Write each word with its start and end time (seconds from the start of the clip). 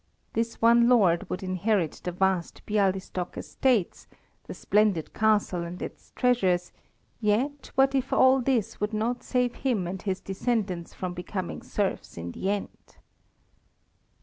This 0.33 0.59
one 0.59 0.89
lord 0.89 1.29
would 1.29 1.43
inherit 1.43 2.01
the 2.03 2.11
vast 2.11 2.65
Bialystok 2.65 3.37
estates, 3.37 4.07
the 4.45 4.55
splendid 4.55 5.13
castle 5.13 5.61
and 5.61 5.79
its 5.79 6.11
treasures, 6.15 6.71
yet 7.19 7.69
what 7.75 7.93
if 7.93 8.11
all 8.11 8.41
this 8.41 8.81
would 8.81 8.93
not 8.95 9.21
save 9.21 9.53
him 9.57 9.85
and 9.85 10.01
his 10.01 10.19
descendants 10.19 10.95
from 10.95 11.13
becoming 11.13 11.61
serfs 11.61 12.17
in 12.17 12.31
the 12.31 12.49
end. 12.49 12.97